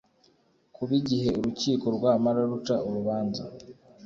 [0.75, 3.43] Kuba igihe urukiko rwamara ruca urubanza